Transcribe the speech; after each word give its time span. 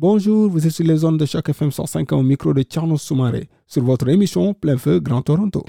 Bonjour, 0.00 0.48
vous 0.48 0.64
êtes 0.64 0.70
sur 0.70 0.86
les 0.86 0.98
zones 0.98 1.16
de 1.16 1.26
Choc 1.26 1.48
FM 1.48 1.72
105 1.72 2.12
au 2.12 2.22
micro 2.22 2.54
de 2.54 2.62
Tierno 2.62 2.96
Soumaré 2.96 3.48
sur 3.66 3.82
votre 3.82 4.08
émission 4.08 4.54
Plein 4.54 4.76
Feu 4.76 5.00
Grand 5.00 5.22
Toronto. 5.22 5.64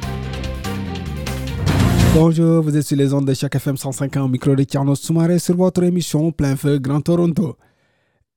Bonjour, 2.13 2.61
vous 2.61 2.77
êtes 2.77 2.83
sur 2.83 2.95
les 2.95 3.11
ondes 3.11 3.25
de 3.25 3.33
Choc 3.33 3.55
FM 3.55 3.75
105 3.75 4.15
au 4.17 4.27
micro 4.27 4.55
de 4.55 4.63
Tierno 4.65 4.93
Soumaré 4.93 5.39
sur 5.39 5.55
votre 5.55 5.81
émission 5.81 6.31
Plein 6.31 6.55
Feu 6.55 6.77
Grand 6.77 7.01
Toronto. 7.01 7.57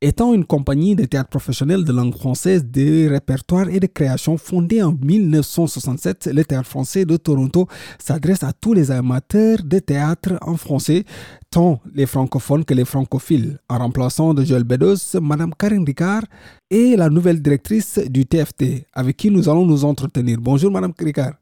Étant 0.05 0.35
une 0.35 0.45
compagnie 0.45 0.97
de 0.97 1.05
théâtre 1.05 1.31
professionnel 1.31 1.85
de 1.85 1.93
langue 1.93 2.17
française, 2.17 2.69
de 2.69 3.09
répertoire 3.09 3.69
et 3.69 3.79
de 3.79 3.87
création 3.87 4.37
fondée 4.37 4.83
en 4.83 4.91
1967, 4.91 6.29
le 6.35 6.43
Théâtre 6.43 6.69
français 6.69 7.05
de 7.05 7.17
Toronto 7.17 7.69
s'adresse 8.01 8.43
à 8.43 8.53
tous 8.53 8.75
les 8.75 8.91
amateurs 8.91 9.59
de 9.65 9.79
théâtre 9.79 10.39
en 10.41 10.57
français, 10.57 11.05
tant 11.53 11.79
les 11.95 12.07
francophones 12.07 12.65
que 12.65 12.75
les 12.75 12.85
francophiles, 12.85 13.59
en 13.69 13.79
remplaçant 13.79 14.35
de 14.35 14.43
Joël 14.43 14.65
Bedos, 14.65 15.21
Madame 15.21 15.53
Karine 15.57 15.85
Ricard 15.87 16.25
et 16.69 16.97
la 16.97 17.09
nouvelle 17.09 17.41
directrice 17.41 18.01
du 18.11 18.27
TFT, 18.27 18.89
avec 18.93 19.17
qui 19.17 19.31
nous 19.31 19.49
allons 19.49 19.65
nous 19.65 19.85
entretenir. 19.85 20.39
Bonjour 20.41 20.73
Madame 20.73 20.95
Ricard. 20.99 21.35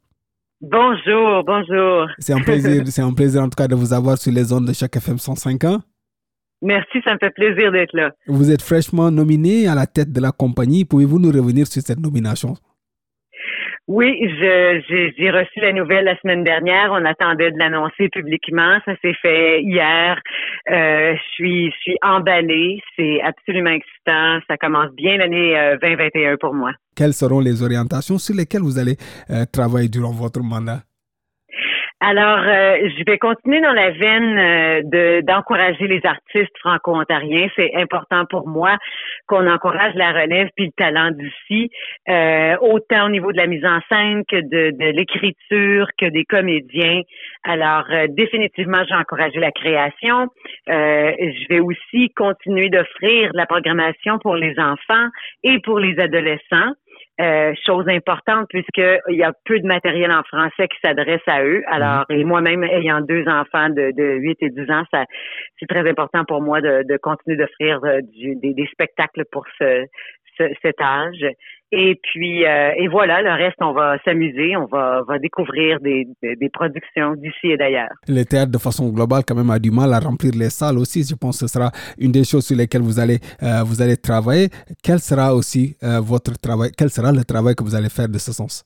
Bonjour, 0.61 1.43
bonjour. 1.43 2.09
C'est 2.19 2.33
un 2.33 2.41
plaisir, 2.41 2.83
c'est 2.85 3.01
un 3.01 3.13
plaisir 3.13 3.41
en 3.41 3.49
tout 3.49 3.57
cas 3.57 3.67
de 3.67 3.73
vous 3.73 3.91
avoir 3.91 4.19
sur 4.19 4.31
les 4.31 4.53
ondes 4.53 4.67
de 4.67 4.73
chaque 4.73 4.95
FM 4.95 5.17
105 5.17 5.63
ans. 5.63 5.79
Merci, 6.61 7.01
ça 7.03 7.13
me 7.13 7.19
fait 7.19 7.31
plaisir 7.31 7.71
d'être 7.71 7.93
là. 7.93 8.11
Vous 8.27 8.51
êtes 8.51 8.61
fraîchement 8.61 9.09
nominé 9.09 9.67
à 9.67 9.75
la 9.75 9.87
tête 9.87 10.11
de 10.11 10.21
la 10.21 10.31
compagnie. 10.31 10.85
Pouvez-vous 10.85 11.19
nous 11.19 11.31
revenir 11.31 11.67
sur 11.67 11.81
cette 11.81 11.99
nomination? 11.99 12.55
Oui, 13.87 14.15
j'ai 14.39 15.31
reçu 15.31 15.59
la 15.59 15.73
nouvelle 15.73 16.05
la 16.05 16.17
semaine 16.19 16.43
dernière. 16.43 16.91
On 16.91 17.03
attendait 17.03 17.51
de 17.51 17.57
l'annoncer 17.57 18.09
publiquement. 18.09 18.77
Ça 18.85 18.93
s'est 19.01 19.15
fait 19.21 19.63
hier. 19.63 20.17
Euh, 20.69 21.13
je 21.15 21.33
suis, 21.33 21.71
je 21.71 21.77
suis 21.81 21.97
emballée. 22.01 22.79
C'est 22.95 23.21
absolument 23.21 23.71
excitant. 23.71 24.39
Ça 24.47 24.55
commence 24.57 24.91
bien 24.93 25.17
l'année 25.17 25.77
2021 25.81 26.33
euh, 26.33 26.37
pour 26.39 26.53
moi. 26.53 26.71
Quelles 26.95 27.13
seront 27.13 27.39
les 27.39 27.63
orientations 27.63 28.17
sur 28.17 28.35
lesquelles 28.35 28.61
vous 28.61 28.77
allez 28.77 28.95
euh, 29.29 29.45
travailler 29.51 29.89
durant 29.89 30.11
votre 30.11 30.41
mandat? 30.41 30.83
Alors, 32.03 32.39
euh, 32.39 32.89
je 32.97 33.03
vais 33.05 33.19
continuer 33.19 33.61
dans 33.61 33.73
la 33.73 33.91
veine 33.91 34.37
euh, 34.39 34.81
de 34.85 35.21
d'encourager 35.21 35.85
les 35.85 36.01
artistes 36.03 36.57
franco-ontariens. 36.57 37.47
C'est 37.55 37.75
important 37.75 38.25
pour 38.25 38.47
moi 38.47 38.75
qu'on 39.27 39.47
encourage 39.47 39.93
la 39.93 40.11
relève 40.11 40.49
puis 40.55 40.65
le 40.65 40.71
talent 40.71 41.11
d'ici, 41.11 41.69
euh, 42.09 42.57
autant 42.59 43.05
au 43.05 43.09
niveau 43.09 43.31
de 43.31 43.37
la 43.37 43.45
mise 43.45 43.63
en 43.63 43.79
scène 43.87 44.23
que 44.27 44.37
de, 44.37 44.71
de 44.75 44.91
l'écriture, 44.91 45.89
que 45.95 46.07
des 46.07 46.25
comédiens. 46.25 47.01
Alors, 47.43 47.85
définitivement, 48.09 48.81
j'ai 48.89 48.95
encouragé 48.95 49.39
la 49.39 49.51
création. 49.51 50.27
je 50.67 51.47
vais 51.49 51.59
aussi 51.59 52.09
continuer 52.15 52.69
d'offrir 52.69 53.31
de 53.31 53.37
la 53.37 53.45
programmation 53.45 54.17
pour 54.17 54.35
les 54.35 54.57
enfants 54.59 55.07
et 55.43 55.59
pour 55.59 55.77
les 55.77 55.99
adolescents. 55.99 56.73
Euh, 57.21 57.53
chose 57.67 57.87
importante 57.87 58.47
puisqu'il 58.49 59.15
y 59.15 59.21
a 59.21 59.31
peu 59.45 59.59
de 59.59 59.67
matériel 59.67 60.11
en 60.11 60.23
français 60.23 60.67
qui 60.67 60.77
s'adresse 60.83 61.21
à 61.27 61.43
eux. 61.43 61.61
Alors, 61.67 62.05
mhm. 62.09 62.19
et 62.19 62.23
moi-même 62.23 62.63
ayant 62.63 63.01
deux 63.01 63.27
enfants 63.27 63.69
de, 63.69 63.91
de 63.95 64.15
8 64.15 64.37
et 64.41 64.49
10 64.49 64.71
ans, 64.71 64.83
ça 64.91 65.05
c'est 65.59 65.67
très 65.67 65.87
important 65.87 66.25
pour 66.25 66.41
moi 66.41 66.61
de, 66.61 66.83
de 66.83 66.97
continuer 66.97 67.37
d'offrir 67.37 67.79
euh, 67.83 67.99
des, 68.01 68.53
des, 68.55 68.65
spectacles 68.71 69.25
pour 69.31 69.45
ce, 69.59 69.85
cet 70.63 70.81
âge. 70.81 71.23
Et 71.73 71.97
puis, 72.03 72.45
euh, 72.45 72.71
et 72.77 72.87
voilà, 72.89 73.21
le 73.21 73.31
reste, 73.31 73.55
on 73.61 73.71
va 73.71 73.97
s'amuser, 74.03 74.57
on 74.57 74.65
va, 74.65 75.03
va 75.07 75.19
découvrir 75.19 75.79
des, 75.79 76.05
des, 76.21 76.49
productions 76.49 77.15
d'ici 77.15 77.47
et 77.47 77.57
d'ailleurs. 77.57 77.89
Le 78.09 78.23
théâtre, 78.23 78.51
de 78.51 78.57
façon 78.57 78.89
globale, 78.89 79.23
quand 79.25 79.35
même, 79.35 79.49
a 79.49 79.57
du 79.57 79.71
mal 79.71 79.93
à 79.93 79.99
remplir 79.99 80.33
les 80.35 80.49
salles 80.49 80.77
aussi. 80.77 81.03
Je 81.03 81.15
pense 81.15 81.39
que 81.39 81.47
ce 81.47 81.53
sera 81.53 81.71
une 81.97 82.11
des 82.11 82.25
choses 82.25 82.45
sur 82.45 82.57
lesquelles 82.57 82.81
vous 82.81 82.99
allez, 82.99 83.19
euh, 83.41 83.63
vous 83.63 83.81
allez 83.81 83.95
travailler. 83.95 84.49
Quel 84.83 84.99
sera 84.99 85.33
aussi 85.33 85.77
euh, 85.83 86.01
votre 86.01 86.37
travail, 86.39 86.71
quel 86.77 86.89
sera 86.89 87.13
le 87.13 87.23
travail 87.23 87.55
que 87.55 87.63
vous 87.63 87.73
allez 87.73 87.89
faire 87.89 88.09
de 88.09 88.17
ce 88.17 88.33
sens? 88.33 88.65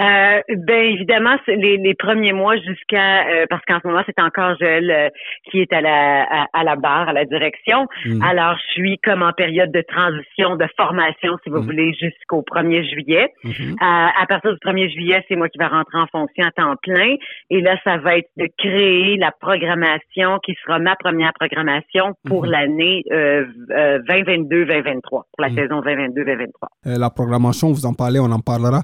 Euh, 0.00 0.40
ben 0.48 0.94
évidemment, 0.94 1.36
les, 1.46 1.76
les 1.76 1.94
premiers 1.94 2.32
mois 2.32 2.56
jusqu'à 2.56 3.28
euh, 3.28 3.46
parce 3.50 3.62
qu'en 3.66 3.78
ce 3.82 3.86
moment 3.86 4.02
c'est 4.06 4.18
encore 4.22 4.56
Joël 4.58 4.90
euh, 4.90 5.08
qui 5.50 5.60
est 5.60 5.70
à 5.70 5.82
la 5.82 6.46
à, 6.50 6.64
la 6.64 6.76
barre, 6.76 7.10
à 7.10 7.12
la 7.12 7.26
direction. 7.26 7.86
Mm. 8.06 8.22
Alors 8.22 8.56
je 8.56 8.72
suis 8.72 8.98
comme 9.04 9.22
en 9.22 9.34
période 9.34 9.70
de 9.70 9.82
transition, 9.82 10.56
de 10.56 10.66
formation, 10.78 11.36
si 11.44 11.50
vous 11.50 11.60
mm. 11.60 11.66
voulez, 11.66 11.92
jusqu'au 11.92 12.40
1er 12.40 12.88
juillet. 12.88 13.34
Mm-hmm. 13.44 13.76
à 13.80 14.26
partir 14.26 14.52
du 14.52 14.58
1er 14.58 14.90
juillet, 14.90 15.22
c'est 15.28 15.36
moi 15.36 15.50
qui 15.50 15.58
vais 15.58 15.66
rentrer 15.66 15.98
en 15.98 16.06
fonction 16.06 16.44
à 16.44 16.50
temps 16.52 16.74
plein. 16.82 17.16
Et 17.50 17.60
là, 17.60 17.76
ça 17.84 17.98
va 17.98 18.16
être 18.16 18.30
de 18.38 18.48
créer 18.56 19.18
la 19.18 19.30
programmation 19.30 20.38
qui 20.42 20.56
sera 20.64 20.78
ma 20.78 20.96
première 20.96 21.34
programmation 21.34 22.14
pour 22.26 22.46
mm-hmm. 22.46 22.50
l'année 22.50 23.04
2022-2023, 23.10 25.00
pour 25.02 25.26
la 25.38 25.50
mm. 25.50 25.54
saison 25.54 25.80
2022-2023. 25.82 26.98
la 26.98 27.10
programmation, 27.10 27.68
vous 27.72 27.84
en 27.84 27.92
parlez, 27.92 28.20
on 28.20 28.32
en 28.32 28.40
parlera 28.40 28.80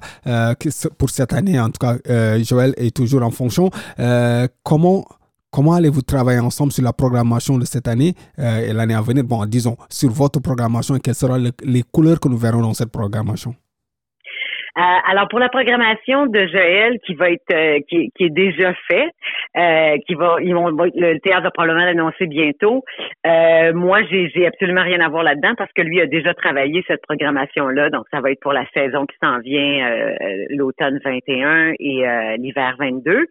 pour 0.99 1.09
cette 1.09 1.33
année, 1.33 1.59
en 1.59 1.71
tout 1.71 1.79
cas, 1.79 1.95
euh, 2.09 2.43
Joël 2.43 2.75
est 2.77 2.95
toujours 2.95 3.23
en 3.23 3.31
fonction. 3.31 3.71
Euh, 3.99 4.47
comment 4.63 5.07
Comment 5.51 5.73
allez-vous 5.73 6.03
travailler 6.03 6.39
ensemble 6.39 6.71
sur 6.71 6.83
la 6.83 6.93
programmation 6.93 7.57
de 7.57 7.65
cette 7.65 7.87
année 7.87 8.13
euh, 8.37 8.69
et 8.69 8.71
l'année 8.71 8.93
à 8.93 9.01
venir? 9.01 9.23
Bon, 9.23 9.43
disons, 9.47 9.77
sur 9.89 10.11
votre 10.11 10.39
programmation 10.39 10.95
et 10.95 10.99
quelles 10.99 11.15
seront 11.15 11.43
les 11.63 11.83
couleurs 11.91 12.19
que 12.19 12.27
nous 12.27 12.37
verrons 12.37 12.61
dans 12.61 12.75
cette 12.75 12.91
programmation? 12.91 13.55
Alors 15.07 15.27
pour 15.27 15.39
la 15.39 15.49
programmation 15.49 16.25
de 16.25 16.47
Joël 16.47 16.99
qui 17.05 17.13
va 17.15 17.31
être 17.31 17.53
euh, 17.53 17.79
qui, 17.89 18.11
qui, 18.15 18.25
est 18.25 18.29
déjà 18.29 18.73
fait, 18.89 19.09
euh, 19.57 19.97
qui 20.07 20.15
va 20.15 20.37
ils 20.41 20.53
vont 20.53 20.69
le 20.69 21.19
théâtre 21.19 21.43
va 21.43 21.51
probablement 21.51 21.85
l'annoncer 21.85 22.27
bientôt. 22.27 22.83
moi 23.25 24.01
j'ai 24.09 24.29
j'ai 24.33 24.47
absolument 24.47 24.83
rien 24.83 24.99
à 25.01 25.09
voir 25.09 25.23
là-dedans 25.23 25.53
parce 25.57 25.71
que 25.73 25.81
lui 25.81 25.99
a 26.01 26.05
déjà 26.05 26.33
travaillé 26.33 26.83
cette 26.87 27.01
programmation 27.01 27.67
là, 27.67 27.89
donc 27.89 28.05
ça 28.11 28.21
va 28.21 28.31
être 28.31 28.39
pour 28.39 28.53
la 28.53 28.65
saison 28.73 29.05
qui 29.05 29.15
s'en 29.21 29.39
vient 29.39 30.15
l'automne 30.49 30.99
21 31.03 31.73
et 31.79 32.05
l'hiver 32.37 32.75
22. 32.79 33.25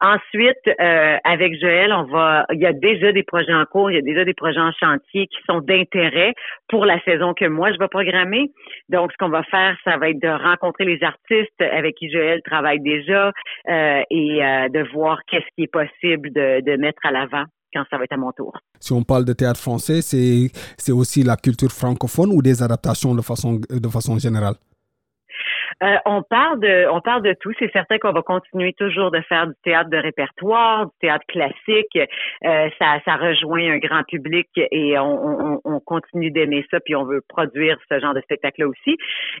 Ensuite 0.00 0.60
avec 0.78 1.58
Joël 1.60 1.92
on 1.92 2.04
va 2.04 2.44
il 2.52 2.60
y 2.60 2.66
a 2.66 2.72
déjà 2.72 3.12
des 3.12 3.22
projets 3.22 3.54
en 3.54 3.64
cours, 3.64 3.90
il 3.90 3.94
y 3.94 3.98
a 3.98 4.02
déjà 4.02 4.24
des 4.24 4.34
projets 4.34 4.60
en 4.60 4.72
chantier 4.72 5.26
qui 5.26 5.38
sont 5.48 5.60
d'intérêt 5.60 6.34
pour 6.68 6.84
la 6.84 7.00
saison 7.02 7.34
que 7.34 7.46
moi 7.46 7.72
je 7.72 7.78
vais 7.78 7.88
programmer. 7.88 8.50
Donc 8.88 9.12
ce 9.12 9.16
qu'on 9.18 9.30
va 9.30 9.42
faire 9.44 9.76
ça 9.84 9.96
va 9.96 10.10
être 10.10 10.20
de 10.20 10.28
rencontrer 10.28 10.84
les 10.84 11.02
artistes 11.02 11.60
avec 11.60 11.96
qui 11.96 12.10
Joël 12.10 12.40
travaille 12.44 12.80
déjà 12.80 13.32
euh, 13.68 14.02
et 14.10 14.44
euh, 14.44 14.68
de 14.68 14.92
voir 14.92 15.20
qu'est-ce 15.26 15.46
qui 15.56 15.64
est 15.64 15.72
possible 15.72 16.32
de, 16.32 16.60
de 16.60 16.76
mettre 16.76 17.04
à 17.04 17.10
l'avant 17.10 17.44
quand 17.72 17.84
ça 17.90 17.98
va 17.98 18.04
être 18.04 18.12
à 18.12 18.16
mon 18.16 18.32
tour. 18.32 18.56
Si 18.80 18.92
on 18.92 19.02
parle 19.02 19.24
de 19.24 19.32
théâtre 19.32 19.60
français, 19.60 20.00
c'est 20.02 20.92
aussi 20.92 21.22
la 21.22 21.36
culture 21.36 21.70
francophone 21.70 22.30
ou 22.32 22.42
des 22.42 22.62
adaptations 22.62 23.14
de 23.14 23.22
façon, 23.22 23.60
de 23.70 23.88
façon 23.88 24.18
générale? 24.18 24.54
Euh, 25.82 25.96
on 26.06 26.22
parle 26.22 26.60
de, 26.60 26.88
on 26.90 27.00
parle 27.00 27.22
de 27.22 27.34
tout. 27.40 27.52
C'est 27.58 27.70
certain 27.72 27.98
qu'on 27.98 28.12
va 28.12 28.22
continuer 28.22 28.72
toujours 28.72 29.10
de 29.10 29.20
faire 29.22 29.46
du 29.46 29.54
théâtre 29.62 29.90
de 29.90 29.98
répertoire, 29.98 30.86
du 30.86 30.92
théâtre 31.00 31.26
classique. 31.26 31.96
Euh, 31.96 32.70
ça, 32.78 32.98
ça 33.04 33.16
rejoint 33.16 33.72
un 33.72 33.78
grand 33.78 34.02
public 34.04 34.48
et 34.56 34.98
on, 34.98 35.60
on, 35.64 35.80
continue 35.80 36.30
d'aimer 36.30 36.64
ça. 36.70 36.80
Puis 36.80 36.96
on 36.96 37.04
veut 37.04 37.22
produire 37.28 37.78
ce 37.90 38.00
genre 38.00 38.14
de 38.14 38.20
spectacle-là 38.22 38.68
aussi. 38.68 38.96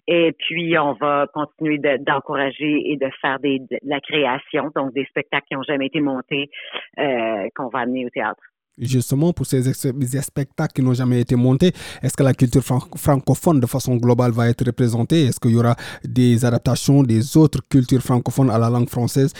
Et 0.06 0.32
puis 0.32 0.78
on 0.78 0.92
va 0.92 1.26
continuer 1.32 1.78
d'encourager 1.78 2.92
et 2.92 2.96
de 2.96 3.10
faire 3.20 3.38
des, 3.40 3.58
de 3.58 3.78
la 3.84 4.00
création, 4.00 4.70
donc 4.74 4.92
des 4.92 5.04
spectacles 5.06 5.46
qui 5.48 5.54
n'ont 5.54 5.62
jamais 5.62 5.86
été 5.86 6.00
montés, 6.00 6.50
euh, 6.98 7.48
qu'on 7.54 7.68
va 7.68 7.80
amener 7.80 8.04
au 8.04 8.10
théâtre 8.10 8.42
justement 8.78 9.32
pour 9.32 9.46
ces, 9.46 9.62
spectacles 9.72 10.72
qui 10.74 10.82
n'ont 10.82 10.94
jamais 10.94 11.20
été 11.20 11.36
montés 11.36 11.72
Est-ce 12.02 12.16
que 12.16 12.22
la 12.22 12.34
culture 12.34 12.62
francophone 12.62 13.60
de 13.60 13.66
façon 13.66 13.96
globale 13.96 14.32
va 14.32 14.48
être 14.48 14.64
représentée? 14.64 15.26
Est-ce 15.26 15.40
qu'il 15.40 15.52
y 15.52 15.56
aura 15.56 15.76
des 16.04 16.44
adaptations 16.44 17.02
des 17.02 17.36
autres 17.36 17.60
cultures 17.68 18.02
francophones 18.02 18.50
à 18.50 18.58
la 18.58 18.70
langue 18.70 18.88
française 18.88 19.32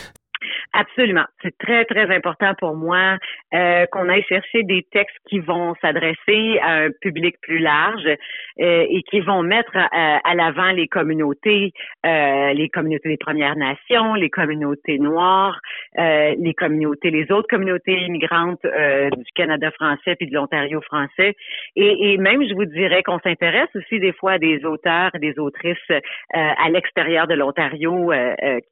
Absolument. 0.79 1.25
C'est 1.41 1.57
très, 1.57 1.85
très 1.85 2.15
important 2.15 2.53
pour 2.59 2.75
moi 2.75 3.17
euh, 3.55 3.87
qu'on 3.87 4.09
aille 4.09 4.23
chercher 4.29 4.61
des 4.61 4.85
textes 4.91 5.17
qui 5.27 5.39
vont 5.39 5.73
s'adresser 5.81 6.59
à 6.61 6.83
un 6.83 6.89
public 7.01 7.35
plus 7.41 7.57
large 7.57 8.05
euh, 8.05 8.85
et 8.87 9.01
qui 9.09 9.21
vont 9.21 9.41
mettre 9.41 9.75
à, 9.75 10.17
à 10.17 10.35
l'avant 10.35 10.69
les 10.69 10.87
communautés, 10.87 11.71
euh, 12.05 12.53
les 12.53 12.69
communautés 12.69 13.09
des 13.09 13.17
Premières 13.17 13.55
Nations, 13.55 14.13
les 14.13 14.29
communautés 14.29 14.99
noires, 14.99 15.59
euh, 15.97 16.35
les 16.37 16.53
communautés, 16.53 17.09
les 17.09 17.31
autres 17.31 17.47
communautés 17.49 17.99
immigrantes 18.01 18.63
euh, 18.65 19.09
du 19.09 19.31
Canada 19.33 19.71
français 19.71 20.15
puis 20.15 20.27
de 20.27 20.35
l'Ontario 20.35 20.79
français. 20.81 21.33
Et, 21.75 22.13
et, 22.13 22.17
même, 22.19 22.47
je 22.47 22.53
vous 22.53 22.65
dirais 22.65 23.01
qu'on 23.01 23.19
s'intéresse 23.19 23.69
aussi 23.73 23.99
des 23.99 24.13
fois 24.13 24.33
à 24.33 24.37
des 24.37 24.63
auteurs 24.63 25.09
et 25.15 25.19
des 25.19 25.39
autrices 25.39 25.77
euh, 25.89 25.99
à 26.31 26.69
l'extérieur 26.69 27.25
de 27.25 27.33
l'Ontario 27.33 28.11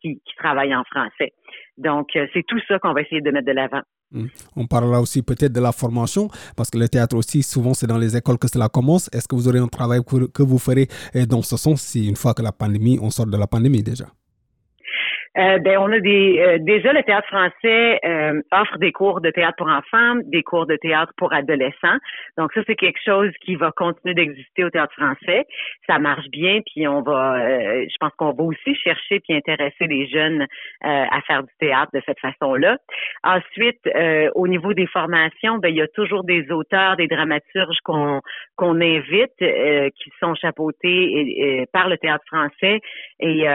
qui, 0.02 0.22
qui 0.24 0.36
travaillent 0.36 0.76
en 0.76 0.84
français. 0.84 1.34
Donc, 1.78 2.08
c'est 2.14 2.44
tout 2.48 2.60
ça 2.68 2.80
qu'on 2.80 2.94
va 2.94 3.02
essayer 3.02 3.22
de 3.22 3.32
mettre 3.32 3.48
de 3.48 3.52
l'avant. 3.52 3.82
Hmm. 4.12 4.28
On 4.56 4.66
parlera 4.66 5.02
aussi 5.02 5.22
peut-être 5.22 5.52
de 5.52 5.60
la 5.60 5.72
formation, 5.72 6.30
parce 6.56 6.70
que 6.70 6.78
le 6.78 6.88
théâtre 6.88 7.18
aussi, 7.18 7.44
souvent, 7.44 7.74
c'est 7.74 7.88
dans 7.88 7.98
les 7.98 8.16
écoles 8.16 8.38
que 8.38 8.48
cela 8.48 8.70
commence. 8.70 9.10
Est-ce 9.12 9.28
que 9.28 9.36
vous 9.36 9.48
aurez 9.48 9.60
un 9.60 9.68
travail 9.68 10.02
que 10.06 10.44
vous 10.44 10.60
ferez 10.60 10.88
dans 11.28 11.42
ce 11.42 11.58
sens, 11.58 11.82
si 11.82 12.08
une 12.08 12.16
fois 12.16 12.34
que 12.34 12.42
la 12.42 12.52
pandémie, 12.52 13.00
on 13.02 13.10
sort 13.10 13.26
de 13.26 13.38
la 13.38 13.48
pandémie 13.48 13.84
déjà? 13.84 14.06
Euh, 15.38 15.60
ben, 15.60 15.78
on 15.80 15.92
a 15.92 16.00
des 16.00 16.40
euh, 16.40 16.58
déjà 16.62 16.94
le 16.94 17.04
théâtre 17.04 17.28
français 17.28 18.00
euh, 18.06 18.42
offre 18.54 18.78
des 18.78 18.94
cours 18.94 19.20
de 19.20 19.30
théâtre 19.32 19.58
pour 19.58 19.68
enfants, 19.68 20.16
des 20.26 20.44
cours 20.44 20.66
de 20.66 20.78
théâtre 20.78 21.12
pour 21.18 21.34
adolescents. 21.34 21.98
Donc 22.38 22.54
ça 22.54 22.62
c'est 22.66 22.76
quelque 22.76 23.02
chose 23.04 23.32
qui 23.42 23.56
va 23.56 23.72
continuer 23.72 24.14
d'exister 24.14 24.64
au 24.64 24.70
théâtre 24.70 24.94
français. 24.94 25.46
Ça 25.88 26.00
marche 26.00 26.28
bien, 26.30 26.62
puis 26.66 26.88
on 26.88 27.02
va, 27.02 27.38
je 27.84 27.96
pense 28.00 28.14
qu'on 28.18 28.32
va 28.32 28.44
aussi 28.44 28.76
chercher 28.76 29.20
puis 29.20 29.36
intéresser 29.36 29.88
les 29.88 30.08
jeunes 30.08 30.46
à 30.82 31.22
faire 31.28 31.44
du 31.44 31.52
théâtre 31.60 31.92
de 31.94 32.02
cette 32.06 32.20
façon-là. 32.20 32.78
Ensuite, 33.24 33.82
au 34.36 34.48
niveau 34.48 34.74
des 34.74 34.88
formations, 34.88 35.58
ben 35.58 35.70
il 35.70 35.76
y 35.76 35.82
a 35.82 35.88
toujours 35.88 36.24
des 36.24 36.50
auteurs, 36.52 36.96
des 36.96 37.08
dramaturges 37.08 37.80
qu'on 37.84 38.22
qu'on 38.56 38.80
invite, 38.82 39.36
qui 39.38 40.12
sont 40.20 40.36
chapeautés 40.36 41.66
par 41.74 41.90
le 41.90 41.98
théâtre 41.98 42.26
français 42.28 42.80
et, 43.20 43.46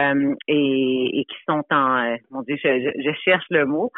et, 0.47 1.19
et 1.19 1.25
qui 1.25 1.37
sont 1.47 1.63
en, 1.71 2.03
euh, 2.03 2.15
mon 2.29 2.41
Dieu, 2.43 2.57
je, 2.63 3.11
cherche 3.23 3.45
le 3.49 3.65
mot, 3.65 3.91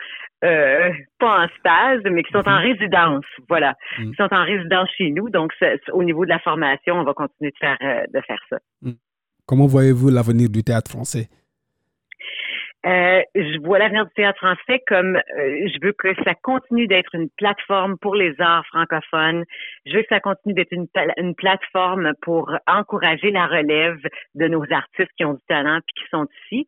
euh, 0.44 0.92
pas 1.20 1.46
en 1.46 1.48
stage, 1.60 2.02
mais 2.06 2.24
qui 2.24 2.32
sont 2.32 2.48
en 2.48 2.60
mhm. 2.60 2.68
résidence, 2.68 3.26
voilà, 3.50 3.74
mhm. 4.00 4.12
qui 4.12 4.16
sont 4.16 4.34
en 4.34 4.44
résidence 4.44 4.90
chez 4.98 5.10
nous. 5.12 5.30
Donc, 5.30 5.52
au 5.92 6.04
niveau 6.04 6.26
de 6.26 6.30
la 6.30 6.40
formation, 6.40 6.96
on 6.96 7.04
va 7.04 7.14
continuer 7.14 7.52
de 7.52 7.58
faire 7.60 7.78
euh, 7.82 8.04
de 8.14 8.22
faire 8.22 8.42
ça. 8.50 8.58
Mhm. 8.82 8.96
Comment 9.46 9.68
voyez-vous 9.68 10.10
l'avenir 10.10 10.50
du 10.50 10.64
théâtre 10.64 10.92
français? 10.92 11.28
je 12.86 13.66
vois 13.66 13.80
l'avenir 13.80 14.06
du 14.06 14.12
théâtre 14.14 14.40
français 14.40 14.84
comme 14.88 15.18
je 15.38 15.86
veux 15.86 15.94
que 15.94 16.14
ça 16.26 16.36
continue 16.36 16.86
d'être 16.86 17.16
une 17.16 17.30
plateforme 17.38 17.98
pour 17.98 18.14
les 18.14 18.36
arts 18.40 18.66
francophones. 18.68 19.46
Je 19.86 19.96
veux 19.96 20.02
que 20.02 20.10
ça 20.10 20.20
continue 20.20 20.54
d'être 20.54 20.74
une, 20.74 20.88
une 21.16 21.34
plateforme 21.34 22.12
pour 22.22 22.52
encourager 22.68 23.32
la 23.32 23.48
relève 23.48 24.00
de 24.36 24.48
nos 24.50 24.66
artistes 24.70 25.12
qui 25.16 25.24
ont 25.24 25.36
du 25.36 25.44
talent 25.48 25.80
puis 25.86 26.04
qui 26.04 26.10
sont 26.10 26.28
ici 26.44 26.68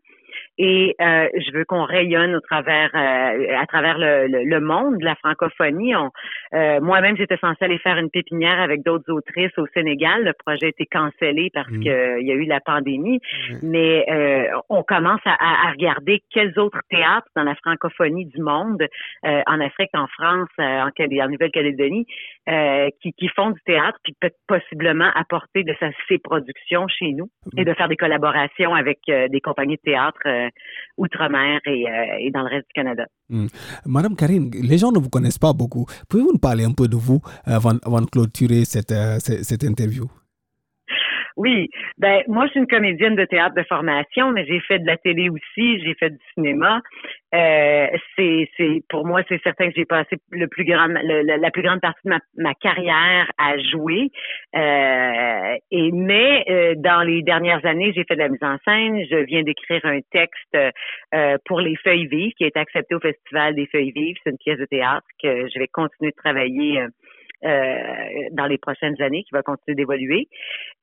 et 0.57 0.95
euh, 1.01 1.27
je 1.35 1.51
veux 1.51 1.65
qu'on 1.65 1.83
rayonne 1.83 2.35
au 2.35 2.39
travers 2.39 2.89
euh, 2.95 3.57
à 3.57 3.65
travers 3.67 3.97
le, 3.97 4.27
le, 4.27 4.59
monde 4.59 4.97
de 4.99 5.05
la 5.05 5.15
francophonie. 5.15 5.95
On, 5.95 6.11
euh, 6.53 6.79
moi-même, 6.81 7.17
j'étais 7.17 7.37
censée 7.37 7.65
aller 7.65 7.77
faire 7.79 7.97
une 7.97 8.09
pépinière 8.09 8.59
avec 8.61 8.83
d'autres 8.83 9.11
autrices 9.11 9.57
au 9.57 9.67
Sénégal. 9.73 10.23
Le 10.23 10.33
projet 10.33 10.67
a 10.67 10.69
été 10.69 10.85
cancellé 10.85 11.49
parce 11.53 11.69
mmh. 11.69 11.79
qu'il 11.81 12.25
y 12.27 12.31
a 12.31 12.35
eu 12.35 12.45
la 12.45 12.61
pandémie, 12.61 13.19
mmh. 13.49 13.55
mais 13.63 14.05
on 14.69 14.83
commence 14.83 15.21
à, 15.25 15.67
à, 15.67 15.71
regarder 15.71 16.21
quels 16.31 16.57
autres 16.59 16.81
théâtres 16.89 17.27
dans 17.35 17.43
la 17.43 17.55
francophonie 17.55 18.25
du 18.25 18.41
monde, 18.41 18.85
en 19.23 19.59
Afrique, 19.59 19.89
en 19.93 20.07
France, 20.07 20.49
en, 20.57 20.87
en 20.87 21.29
Nouvelle-Calédonie, 21.29 22.05
qui, 23.01 23.13
qui 23.13 23.27
font 23.29 23.51
du 23.51 23.59
théâtre, 23.65 23.97
puis 24.03 24.13
peut 24.19 24.31
possiblement 24.47 25.09
apporter 25.15 25.63
de 25.63 25.73
sa, 25.79 25.89
ses 26.07 26.17
productions 26.17 26.87
chez 26.87 27.11
nous 27.11 27.29
et 27.57 27.61
mmh. 27.61 27.65
de 27.65 27.73
faire 27.73 27.87
des 27.87 27.97
collaborations 27.97 28.73
avec 28.73 28.99
des 29.07 29.41
compagnies 29.41 29.75
de 29.75 29.91
théâtre 29.91 30.21
euh, 30.44 30.44
outre-mer 30.97 31.59
euh, 31.67 32.19
et, 32.19 32.31
dans 32.31 32.41
le 32.41 32.49
reste 32.49 32.67
du 32.67 32.73
Canada. 32.73 33.05
Hmm. 33.29 33.47
Madame 33.85 34.15
Karine, 34.15 34.51
les 34.51 34.77
gens 34.77 34.91
ne 34.91 34.99
vous 34.99 35.09
connaissent 35.09 35.39
pas 35.39 35.53
beaucoup. 35.53 35.85
Pouvez-vous 36.09 36.33
nous 36.33 36.39
parler 36.39 36.63
un 36.63 36.73
peu 36.73 36.87
de 36.87 36.95
vous 36.95 37.21
avant, 37.43 37.73
de 37.73 38.09
clôturer 38.09 38.65
cette, 38.65 38.91
euh, 38.91 39.17
cette 39.19 39.63
interview? 39.63 40.05
Oui, 41.37 41.69
ben 41.97 42.23
moi 42.27 42.45
je 42.45 42.51
suis 42.51 42.59
une 42.61 42.67
comédienne 42.67 43.15
de 43.15 43.25
théâtre 43.25 43.55
de 43.55 43.63
formation, 43.63 44.31
mais 44.31 44.45
j'ai 44.45 44.61
fait 44.61 44.79
de 44.79 44.87
la 44.87 44.95
télé 44.95 45.29
aussi, 45.29 45.81
j'ai 45.81 45.93
fait 45.95 46.11
du 46.11 46.19
cinéma. 46.33 46.81
Euh, 47.33 47.87
c'est, 48.15 48.49
c'est 48.55 48.81
pour 48.87 49.05
moi 49.05 49.21
c'est 49.27 49.41
certain 49.43 49.67
que 49.67 49.73
j'ai 49.75 49.83
passé 49.83 50.15
le 50.31 50.47
plus 50.47 50.63
grand, 50.63 50.87
la 50.87 51.51
plus 51.51 51.61
grande 51.61 51.81
partie 51.81 51.99
de 52.05 52.13
ma, 52.37 52.53
carrière 52.53 53.29
à 53.37 53.57
jouer. 53.57 54.11
Euh, 54.55 55.57
et 55.71 55.91
mais 55.91 56.45
euh, 56.49 56.75
dans 56.77 57.01
les 57.01 57.21
dernières 57.21 57.65
années, 57.65 57.91
j'ai 57.93 58.05
fait 58.05 58.15
de 58.15 58.21
la 58.21 58.29
mise 58.29 58.43
en 58.43 58.57
scène. 58.63 59.03
Je 59.09 59.17
viens 59.25 59.43
d'écrire 59.43 59.81
un 59.83 59.99
texte 60.11 60.55
euh, 61.13 61.37
pour 61.45 61.59
les 61.59 61.75
Feuilles 61.83 62.07
Vives 62.07 62.33
qui 62.37 62.45
est 62.45 62.55
accepté 62.55 62.95
au 62.95 62.99
Festival 63.01 63.55
des 63.55 63.67
Feuilles 63.67 63.91
Vives. 63.91 64.15
C'est 64.23 64.29
une 64.29 64.37
pièce 64.37 64.59
de 64.59 64.65
théâtre 64.65 65.05
que 65.21 65.47
je 65.49 65.59
vais 65.59 65.67
continuer 65.67 66.11
de 66.11 66.15
travailler 66.15 66.81
euh, 66.81 66.87
dans 67.43 68.45
les 68.45 68.57
prochaines 68.57 69.01
années, 69.01 69.23
qui 69.23 69.33
va 69.33 69.43
continuer 69.43 69.75
d'évoluer. 69.75 70.27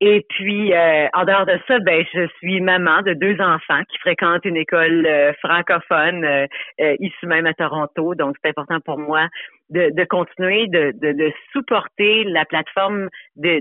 Et 0.01 0.25
puis, 0.29 0.73
euh, 0.73 1.07
en 1.13 1.25
dehors 1.25 1.47
de 1.47 1.59
ça, 1.69 1.79
ben, 1.81 2.05
je 2.13 2.27
suis 2.39 2.61
maman 2.61 3.03
de 3.03 3.15
deux 3.15 3.41
enfants 3.41 3.83
qui 3.89 3.99
fréquentent 3.99 4.45
une 4.45 4.57
école 4.57 5.07
euh, 5.07 5.33
francophone 5.45 6.27
ici 6.79 7.27
même 7.27 7.47
à 7.47 7.55
Toronto. 7.55 8.15
Donc, 8.15 8.37
c'est 8.43 8.51
important 8.51 8.81
pour 8.81 8.99
moi 8.99 9.29
de, 9.73 9.91
de 9.97 10.05
continuer 10.05 10.69
de, 10.69 10.93
de, 11.03 11.13
de, 11.13 11.33
supporter 11.53 12.25
la 12.25 12.45
plateforme 12.45 13.09
de, 13.37 13.61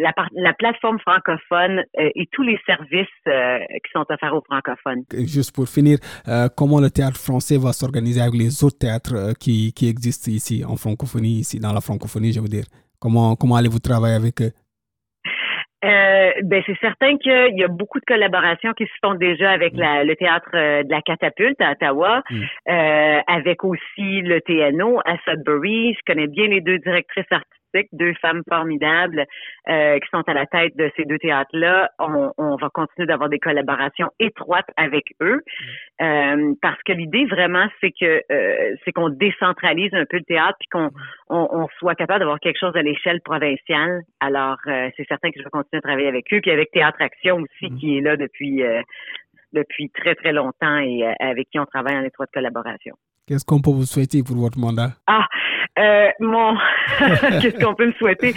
la, 0.00 0.12
la, 0.34 0.52
plateforme 0.54 0.98
francophone 1.00 1.84
euh, 1.98 2.10
et 2.14 2.26
tous 2.32 2.42
les 2.42 2.58
services 2.64 3.06
euh, 3.26 3.58
qui 3.84 3.90
sont 3.92 4.04
offerts 4.08 4.34
aux 4.34 4.42
francophones. 4.42 5.02
Juste 5.12 5.54
pour 5.54 5.68
finir, 5.68 5.98
euh, 6.28 6.48
comment 6.56 6.80
le 6.80 6.90
théâtre 6.90 7.18
français 7.18 7.58
va 7.58 7.72
s'organiser 7.72 8.20
avec 8.20 8.34
les 8.34 8.64
autres 8.64 8.78
théâtres 8.78 9.34
qui, 9.38 9.72
qui 9.72 9.88
existent 9.88 10.30
ici 10.30 10.64
en 10.64 10.76
francophonie, 10.76 11.40
ici 11.40 11.58
dans 11.58 11.72
la 11.72 11.80
francophonie, 11.80 12.32
je 12.32 12.40
veux 12.40 12.48
dire? 12.48 12.64
Comment, 13.00 13.36
comment 13.36 13.56
allez-vous 13.56 13.78
travailler 13.78 14.16
avec 14.16 14.40
eux 14.42 14.52
euh, 15.84 16.32
ben 16.42 16.62
c'est 16.66 16.78
certain 16.80 17.16
qu'il 17.18 17.56
y 17.56 17.62
a 17.62 17.68
beaucoup 17.68 18.00
de 18.00 18.04
collaborations 18.04 18.72
qui 18.72 18.84
se 18.84 18.92
font 19.00 19.14
déjà 19.14 19.52
avec 19.52 19.74
la, 19.76 20.02
le 20.02 20.16
théâtre 20.16 20.50
euh, 20.54 20.82
de 20.82 20.90
la 20.90 21.02
catapulte 21.02 21.60
à 21.60 21.72
Ottawa, 21.72 22.22
mm. 22.30 22.42
euh, 22.68 23.20
avec 23.28 23.62
aussi 23.62 24.22
le 24.22 24.40
TNO 24.40 24.98
à 25.04 25.16
Sudbury. 25.24 25.94
Je 25.94 26.00
connais 26.04 26.26
bien 26.26 26.48
les 26.48 26.60
deux 26.60 26.78
directrices 26.78 27.30
artistiques 27.30 27.58
deux 27.92 28.14
femmes 28.20 28.42
formidables 28.48 29.24
euh, 29.68 29.98
qui 29.98 30.08
sont 30.10 30.22
à 30.26 30.34
la 30.34 30.46
tête 30.46 30.76
de 30.76 30.90
ces 30.96 31.04
deux 31.04 31.18
théâtres-là. 31.18 31.90
On, 31.98 32.32
on, 32.38 32.56
va 32.56 32.68
continuer 32.70 33.06
d'avoir 33.06 33.28
des 33.28 33.38
collaborations 33.38 34.08
étroites 34.18 34.68
avec 34.76 35.04
eux 35.22 35.42
mm. 36.00 36.04
euh, 36.04 36.54
parce 36.60 36.82
que 36.84 36.92
l'idée 36.92 37.26
vraiment 37.26 37.66
c'est 37.80 37.92
que 37.92 38.22
euh, 38.30 38.74
c'est 38.84 38.92
qu'on 38.92 39.10
décentralise 39.10 39.92
un 39.94 40.04
peu 40.04 40.18
le 40.18 40.24
théâtre 40.24 40.56
puis 40.58 40.68
qu'on 40.70 40.90
on, 41.28 41.48
on, 41.50 41.68
soit 41.78 41.94
capable 41.94 42.20
d'avoir 42.20 42.40
quelque 42.40 42.58
chose 42.58 42.76
à 42.76 42.82
l'échelle 42.82 43.20
provinciale. 43.20 44.02
Alors 44.20 44.58
c'est 44.64 45.06
certain 45.08 45.30
que 45.30 45.38
je 45.38 45.44
vais 45.44 45.50
continuer 45.50 45.78
à 45.78 45.82
travailler 45.82 46.08
avec 46.08 46.32
eux 46.32 46.40
puis 46.40 46.50
avec 46.50 46.70
Théâtre 46.70 47.00
Action 47.00 47.36
aussi 47.36 47.72
mm. 47.72 47.78
qui 47.78 47.98
est 47.98 48.00
là 48.00 48.16
depuis 48.16 48.62
depuis 49.52 49.90
très 49.90 50.14
très 50.14 50.32
longtemps 50.32 50.78
et 50.78 51.04
avec 51.20 51.48
qui 51.50 51.58
on 51.58 51.66
travaille 51.66 51.96
en 51.96 52.04
étroite 52.04 52.30
collaboration. 52.32 52.94
Qu'est-ce 53.28 53.44
qu'on 53.44 53.60
peut 53.60 53.70
vous 53.70 53.84
souhaiter 53.84 54.22
pour 54.22 54.36
votre 54.36 54.58
mandat? 54.58 54.92
Ah, 55.06 55.26
euh, 55.78 56.08
mon, 56.20 56.56
qu'est-ce 57.40 57.64
qu'on 57.64 57.74
peut 57.74 57.86
me 57.86 57.92
souhaiter? 57.92 58.34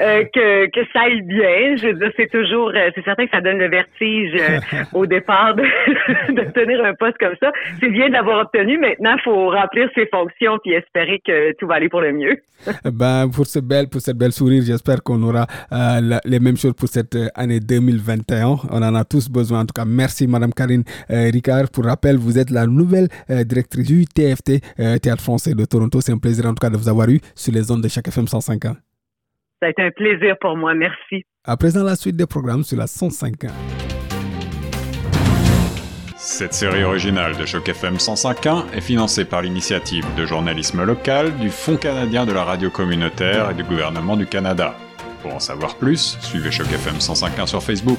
Euh, 0.00 0.24
que 0.32 0.66
que 0.70 0.80
ça 0.92 1.02
aille 1.02 1.22
bien. 1.22 1.76
Je 1.76 1.88
veux 1.88 1.94
dire, 1.94 2.10
c'est 2.16 2.30
toujours, 2.30 2.70
euh, 2.74 2.90
c'est 2.94 3.04
certain 3.04 3.26
que 3.26 3.30
ça 3.32 3.40
donne 3.40 3.58
le 3.58 3.68
vertige 3.68 4.32
euh, 4.34 4.58
au 4.92 5.06
départ 5.06 5.54
d'obtenir 6.28 6.84
un 6.84 6.94
poste 6.94 7.18
comme 7.18 7.34
ça. 7.40 7.52
C'est 7.80 7.90
bien 7.90 8.08
de 8.08 8.12
l'avoir 8.12 8.42
obtenu. 8.42 8.78
Maintenant, 8.78 9.16
faut 9.24 9.50
remplir 9.50 9.88
ses 9.94 10.06
fonctions 10.06 10.58
puis 10.62 10.74
espérer 10.74 11.20
que 11.24 11.52
tout 11.58 11.66
va 11.66 11.74
aller 11.74 11.88
pour 11.88 12.00
le 12.00 12.12
mieux. 12.12 12.36
ben 12.84 13.28
pour 13.28 13.46
ce 13.46 13.58
belle, 13.58 13.88
pour 13.88 14.00
cette 14.00 14.16
belle 14.16 14.32
sourire, 14.32 14.62
j'espère 14.64 15.02
qu'on 15.02 15.22
aura 15.22 15.46
les 16.24 16.40
mêmes 16.40 16.56
choses 16.56 16.74
pour 16.74 16.88
cette 16.88 17.16
année 17.34 17.60
2021. 17.60 18.46
On 18.70 18.82
en 18.82 18.94
a 18.94 19.04
tous 19.04 19.28
besoin. 19.28 19.60
En 19.60 19.66
tout 19.66 19.74
cas, 19.74 19.84
merci 19.84 20.26
Madame 20.26 20.52
Karine 20.52 20.84
Ricard. 21.08 21.70
Pour 21.72 21.84
rappel, 21.84 22.16
vous 22.16 22.38
êtes 22.38 22.50
la 22.50 22.66
nouvelle 22.66 23.08
directrice 23.28 23.86
du 23.86 24.06
TFT 24.06 24.60
Théâtre 25.02 25.22
Français 25.22 25.54
de 25.54 25.64
Toronto. 25.64 26.00
C'est 26.00 26.12
un 26.12 26.18
plaisir 26.18 26.46
en 26.46 26.50
tout 26.50 26.60
cas 26.60 26.70
de 26.70 26.76
vous 26.76 26.83
avoir 26.88 27.08
eu 27.08 27.20
sur 27.34 27.52
les 27.52 27.62
zones 27.62 27.80
de 27.80 27.88
chaque 27.88 28.08
FM 28.08 28.26
105 28.26 28.64
ans. 28.66 28.76
Ça 29.60 29.68
a 29.68 29.70
été 29.70 29.82
un 29.82 29.90
plaisir 29.90 30.36
pour 30.40 30.56
moi. 30.56 30.74
Merci. 30.74 31.24
À 31.44 31.56
présent, 31.56 31.82
la 31.84 31.96
suite 31.96 32.16
des 32.16 32.26
programmes 32.26 32.64
sur 32.64 32.76
la 32.76 32.86
105 32.86 33.44
ans. 33.44 33.74
Cette 36.16 36.54
série 36.54 36.84
originale 36.84 37.36
de 37.36 37.44
Choc 37.44 37.68
FM 37.68 37.96
105.1 37.96 38.72
est 38.74 38.80
financée 38.80 39.26
par 39.26 39.42
l'initiative 39.42 40.06
de 40.16 40.24
journalisme 40.24 40.82
local 40.82 41.36
du 41.36 41.50
Fonds 41.50 41.76
canadien 41.76 42.24
de 42.24 42.32
la 42.32 42.44
radio 42.44 42.70
communautaire 42.70 43.50
et 43.50 43.54
du 43.54 43.62
gouvernement 43.62 44.16
du 44.16 44.26
Canada. 44.26 44.74
Pour 45.20 45.34
en 45.34 45.38
savoir 45.38 45.76
plus, 45.76 46.18
suivez 46.20 46.50
Choc 46.50 46.72
FM 46.72 46.96
105.1 46.96 47.46
sur 47.46 47.62
Facebook. 47.62 47.98